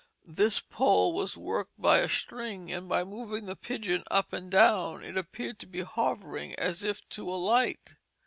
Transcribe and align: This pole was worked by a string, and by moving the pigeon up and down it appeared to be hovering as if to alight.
This 0.25 0.59
pole 0.59 1.13
was 1.13 1.37
worked 1.37 1.79
by 1.79 1.99
a 1.99 2.09
string, 2.09 2.71
and 2.71 2.89
by 2.89 3.03
moving 3.03 3.45
the 3.45 3.55
pigeon 3.55 4.03
up 4.09 4.33
and 4.33 4.49
down 4.49 5.03
it 5.03 5.15
appeared 5.15 5.59
to 5.59 5.67
be 5.67 5.81
hovering 5.81 6.55
as 6.55 6.81
if 6.83 7.07
to 7.09 7.31
alight. 7.31 7.97